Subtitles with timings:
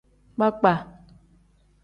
[0.35, 0.73] Kpakpa.